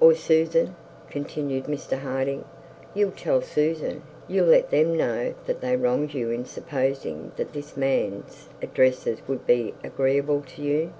[0.00, 0.74] 'Or Susan?'
[1.08, 2.44] continued Mr Harding.
[2.94, 7.76] 'You'll tell Susan; you'll let them know that they wronged you in supposing that this
[7.76, 10.92] man's addresses would be agreeable to you.'